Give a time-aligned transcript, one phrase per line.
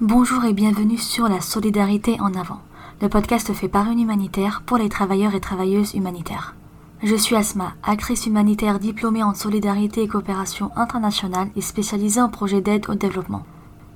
[0.00, 2.60] Bonjour et bienvenue sur la solidarité en avant,
[3.02, 6.54] le podcast fait par une humanitaire pour les travailleurs et travailleuses humanitaires.
[7.02, 12.60] Je suis Asma, actrice humanitaire diplômée en solidarité et coopération internationale et spécialisée en projets
[12.60, 13.42] d'aide au développement.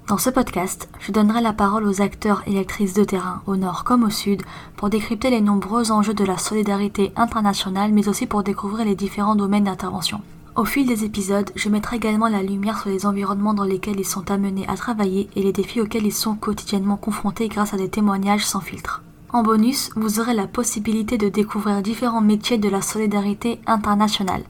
[0.09, 3.85] Dans ce podcast, je donnerai la parole aux acteurs et actrices de terrain, au nord
[3.85, 4.43] comme au sud,
[4.77, 9.37] pour décrypter les nombreux enjeux de la solidarité internationale, mais aussi pour découvrir les différents
[9.37, 10.21] domaines d'intervention.
[10.55, 14.07] Au fil des épisodes, je mettrai également la lumière sur les environnements dans lesquels ils
[14.07, 17.89] sont amenés à travailler et les défis auxquels ils sont quotidiennement confrontés grâce à des
[17.89, 19.03] témoignages sans filtre.
[19.33, 24.43] En bonus, vous aurez la possibilité de découvrir différents métiers de la solidarité internationale.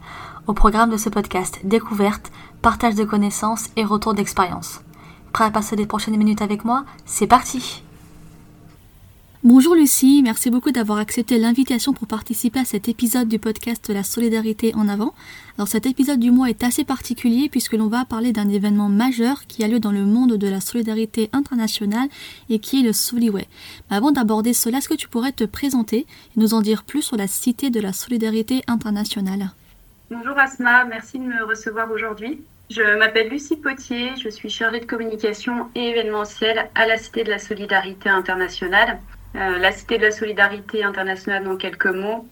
[0.48, 4.80] Au programme de ce podcast, découverte, partage de connaissances et retour d'expérience.
[5.32, 6.84] Prêt à passer les prochaines minutes avec moi?
[7.04, 7.84] C'est parti
[9.44, 14.04] Bonjour Lucie, merci beaucoup d'avoir accepté l'invitation pour participer à cet épisode du podcast La
[14.04, 15.14] solidarité en avant.
[15.58, 19.48] Alors cet épisode du mois est assez particulier puisque l'on va parler d'un événement majeur
[19.48, 22.08] qui a lieu dans le monde de la solidarité internationale
[22.50, 23.48] et qui est le Soliway.
[23.90, 27.02] Mais avant d'aborder cela, est-ce que tu pourrais te présenter et nous en dire plus
[27.02, 29.50] sur la Cité de la solidarité internationale?
[30.08, 32.40] Bonjour Asma, merci de me recevoir aujourd'hui.
[32.70, 37.30] Je m'appelle Lucie Potier, je suis chargée de communication et événementielle à la Cité de
[37.30, 39.00] la Solidarité internationale.
[39.34, 42.26] Euh, la Cité de la Solidarité internationale, dans quelques mots,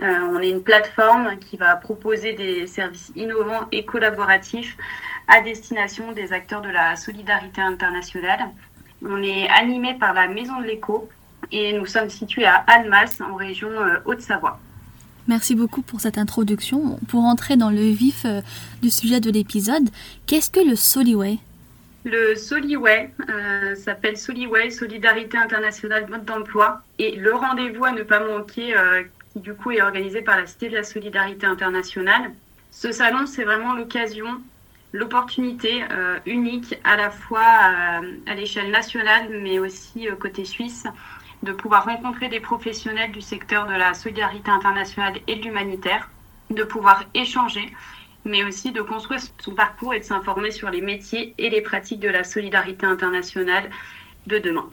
[0.00, 4.76] euh, on est une plateforme qui va proposer des services innovants et collaboratifs
[5.28, 8.40] à destination des acteurs de la solidarité internationale.
[9.04, 11.08] On est animé par la Maison de l'Écho
[11.52, 14.58] et nous sommes situés à Annemasse, en région euh, Haute-Savoie.
[15.28, 16.98] Merci beaucoup pour cette introduction.
[17.06, 18.26] Pour entrer dans le vif
[18.82, 19.88] du sujet de l'épisode,
[20.26, 21.38] qu'est-ce que le Soliway?
[22.04, 26.80] Le Soliway euh, s'appelle Soliway, Solidarité internationale mode d'emploi.
[26.98, 30.46] Et le rendez-vous à ne pas manquer, euh, qui du coup est organisé par la
[30.46, 32.32] Cité de la Solidarité internationale.
[32.70, 34.26] Ce salon, c'est vraiment l'occasion,
[34.92, 37.46] l'opportunité euh, unique à la fois
[38.26, 40.84] à l'échelle nationale, mais aussi côté suisse,
[41.42, 46.08] de pouvoir rencontrer des professionnels du secteur de la solidarité internationale et de l'humanitaire,
[46.50, 47.72] de pouvoir échanger
[48.24, 52.00] mais aussi de construire son parcours et de s'informer sur les métiers et les pratiques
[52.00, 53.70] de la solidarité internationale
[54.26, 54.68] de demain.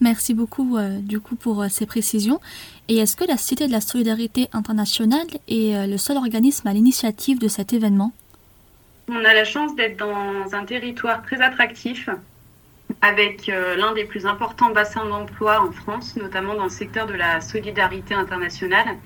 [0.00, 2.40] Merci beaucoup euh, du coup pour euh, ces précisions.
[2.88, 6.72] Et est-ce que la Cité de la Solidarité internationale est euh, le seul organisme à
[6.72, 8.12] l'initiative de cet événement?
[9.08, 12.08] On a la chance d'être dans un territoire très attractif
[13.00, 17.42] avec l'un des plus importants bassins d'emploi en France, notamment dans le secteur de la
[17.42, 18.96] solidarité internationale.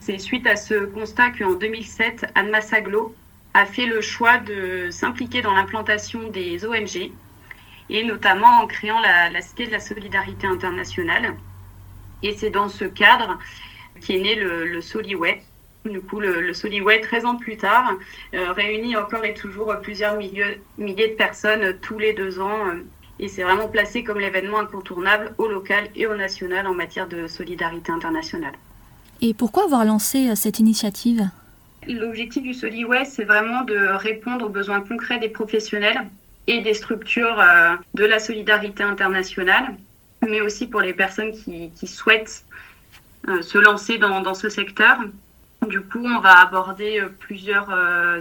[0.00, 3.14] C'est suite à ce constat qu'en 2007, Anne Massaglo,
[3.54, 7.10] a fait le choix de s'impliquer dans l'implantation des ONG
[7.90, 11.34] et notamment en créant la, Cité de la Solidarité internationale.
[12.22, 13.38] Et c'est dans ce cadre
[14.00, 15.42] qu'est né le, le Soliway.
[15.84, 17.94] Du coup, le, le Soliway, 13 ans plus tard,
[18.34, 22.58] euh, réunit encore et toujours plusieurs milliers, de personnes tous les deux ans.
[23.18, 27.26] et c'est vraiment placé comme l'événement incontournable au local et au national en matière de
[27.26, 28.54] solidarité internationale.
[29.22, 31.28] Et pourquoi avoir lancé euh, cette initiative?
[31.88, 36.06] L'objectif du Soliway, c'est vraiment de répondre aux besoins concrets des professionnels
[36.46, 39.76] et des structures euh, de la solidarité internationale,
[40.28, 42.44] mais aussi pour les personnes qui, souhaitent
[43.28, 44.98] euh, se lancer dans, ce secteur.
[45.68, 47.70] Du coup, on va aborder euh, plusieurs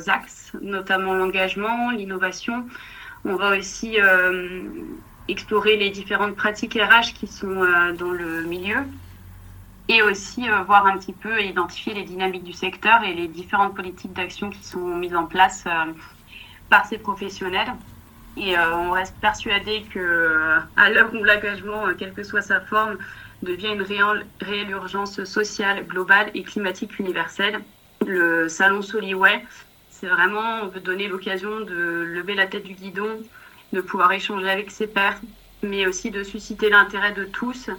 [0.08, 2.66] axes, notamment l'engagement, l'innovation.
[3.26, 3.98] On va aussi
[5.28, 7.66] explorer les différentes pratiques RH qui sont
[7.98, 8.78] dans le milieu,
[9.90, 13.76] et aussi euh, voir un petit peu identifier les dynamiques du secteur et les différentes
[13.76, 15.92] politiques d'action qui sont mises en place euh,
[16.70, 17.74] par ces professionnels.
[18.38, 22.98] Et euh, on reste persuadé que à l'heure où l'engagement, quelle que soit sa forme,
[23.42, 27.60] devient une réelle, urgence sociale, globale et climatique universelle,
[28.06, 29.44] le salon Soliway,
[29.90, 33.20] c'est vraiment, on veut donner l'occasion de lever la tête du guidon,
[33.74, 35.20] de pouvoir échanger avec ses pairs,
[35.64, 37.70] mais aussi de susciter l'intérêt de tous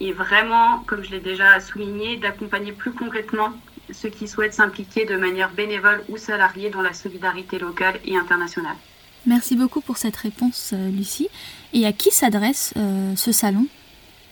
[0.00, 3.50] et vraiment, comme je l'ai déjà souligné, d'accompagner plus concrètement
[3.92, 8.76] ceux qui souhaitent s'impliquer de manière bénévole ou salariée dans la solidarité locale et internationale.
[9.26, 11.28] Merci beaucoup pour cette réponse, euh, Lucie.
[11.74, 13.66] Et à qui s'adresse euh, ce salon?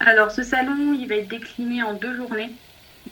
[0.01, 2.51] Alors, ce salon, il va être décliné en deux journées.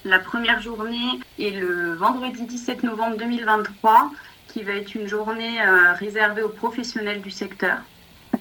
[0.04, 4.12] La première journée est le vendredi 17 novembre 2023,
[4.48, 7.78] qui va être une journée euh, réservée aux professionnels du secteur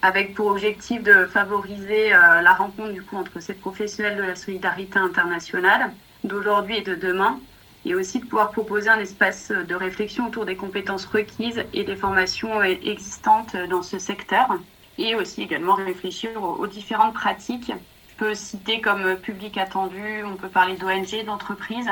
[0.02, 4.36] avec pour objectif de favoriser euh, la rencontre du coup entre ces professionnels de la
[4.36, 5.92] solidarité internationale
[6.24, 7.40] d'aujourd'hui et de demain,
[7.86, 11.96] et aussi de pouvoir proposer un espace de réflexion autour des compétences requises et des
[11.96, 14.58] formations existantes dans ce secteur,
[14.98, 17.72] et aussi également réfléchir aux, différentes pratiques.
[18.10, 21.90] Je peux citer comme public attendu, on peut parler d'ONG, d'entreprises,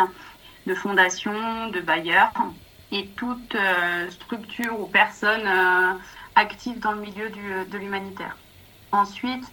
[0.66, 2.32] de fondations, de bailleurs,
[2.92, 5.94] et toute euh, structure ou personne euh,
[6.36, 8.38] active dans le milieu du, de l'humanitaire.
[8.92, 9.44] Ensuite,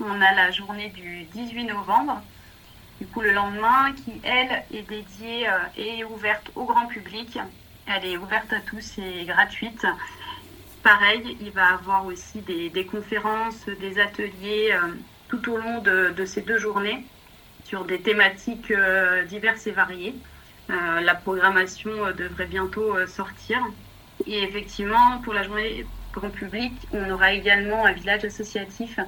[0.00, 2.20] on a la journée du 18 novembre,
[3.00, 7.38] du coup le lendemain, qui elle est dédiée et ouverte au grand public.
[7.86, 9.86] Elle est ouverte à tous et gratuite.
[10.82, 14.74] Pareil, il va y avoir aussi des, conférences, des ateliers
[15.28, 17.04] tout au long de, ces deux journées
[17.64, 18.72] sur des thématiques
[19.28, 20.14] diverses et variées.
[20.70, 23.58] Euh, la programmation euh, devrait bientôt euh, sortir.
[24.26, 28.98] Et effectivement, pour la journée grand public, on aura également un village associatif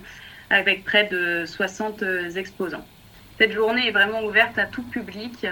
[0.50, 2.04] avec près de 60
[2.36, 2.84] exposants.
[3.38, 5.46] Cette journée est vraiment ouverte à tout public,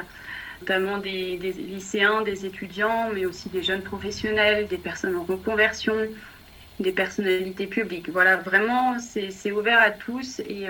[0.60, 5.94] notamment des, lycéens, des étudiants, mais aussi des jeunes professionnels, des personnes en reconversion,
[6.78, 8.10] des personnalités publiques.
[8.10, 10.66] Voilà, vraiment, c'est ouvert à tous et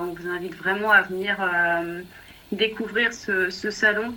[0.00, 1.36] on vous invite vraiment à venir
[2.52, 4.14] découvrir ce, ce salon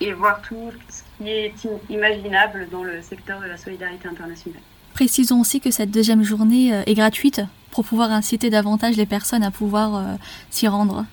[0.00, 1.54] et voir tout ce qui est
[1.88, 4.62] imaginable dans le secteur de la solidarité internationale.
[4.96, 9.42] Précisons aussi que cette deuxième journée euh, est gratuite pour pouvoir inciter davantage les personnes
[9.42, 10.14] à pouvoir euh,
[10.48, 11.04] s'y rendre.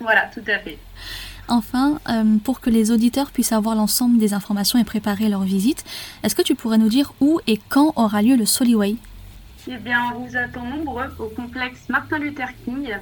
[0.00, 0.78] Voilà, tout à fait.
[1.46, 5.84] Enfin, euh, pour que les auditeurs puissent avoir l'ensemble des informations et préparer leur visite,
[6.22, 8.96] est-ce que tu pourrais nous dire où et quand aura lieu le Soliway
[9.68, 12.96] Eh bien, on vous attend nombreux au complexe Martin Luther King,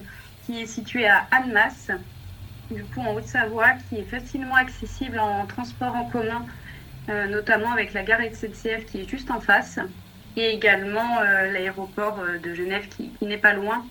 [0.44, 1.92] qui est situé à Annemasse,
[2.72, 6.44] du coup en Haute-Savoie, qui est facilement accessible en transport en commun,
[7.08, 9.78] notamment avec la gare SNCF qui est juste en face,
[10.38, 13.84] et également euh, l'aéroport euh, de Genève qui, n'est pas loin.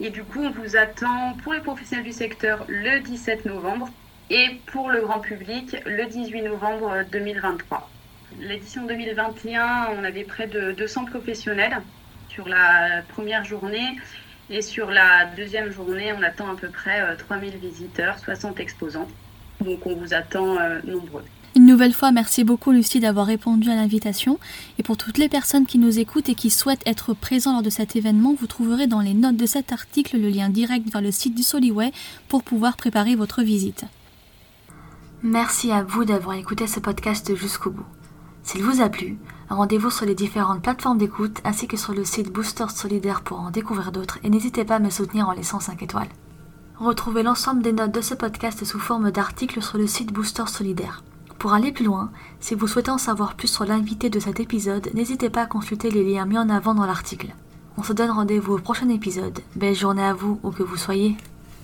[0.00, 3.88] Et du coup, on vous attend pour les professionnels du secteur le 17 novembre
[4.30, 7.90] et pour le grand public le 18 novembre 2023.
[8.38, 11.78] L'édition 2021, on avait près de 200 professionnels
[12.28, 13.98] sur la première journée
[14.48, 19.08] et sur la deuxième journée, on attend à peu près 3000 euh, visiteurs, 60 exposants.
[19.60, 21.24] Donc on vous attend euh, nombreux.
[21.56, 24.38] Une nouvelle fois, merci beaucoup Lucie d'avoir répondu à l'invitation.
[24.78, 27.70] Et pour toutes les personnes qui nous écoutent et qui souhaitent être présents lors de
[27.70, 31.10] cet événement, vous trouverez dans les notes de cet article le lien direct vers le
[31.10, 31.92] site du Soliway
[32.28, 33.84] pour pouvoir préparer votre visite.
[35.22, 37.86] Merci à vous d'avoir écouté ce podcast jusqu'au bout.
[38.44, 39.18] S'il vous a plu,
[39.48, 43.50] rendez-vous sur les différentes plateformes d'écoute ainsi que sur le site Booster Solidaire pour en
[43.50, 46.08] découvrir d'autres et n'hésitez pas à me soutenir en laissant 5 étoiles.
[46.76, 51.02] Retrouvez l'ensemble des notes de ce podcast sous forme d'articles sur le site Booster Solidaire.
[51.40, 54.90] Pour aller plus loin, si vous souhaitez en savoir plus sur l'invité de cet épisode,
[54.92, 57.34] n'hésitez pas à consulter les liens mis en avant dans l'article.
[57.78, 59.40] On se donne rendez-vous au prochain épisode.
[59.56, 61.16] Belle journée à vous où que vous soyez.